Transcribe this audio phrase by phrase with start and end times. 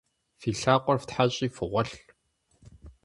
[0.39, 1.95] Фи лъакъуэр фтхьэщӏи фыгъуэлъ!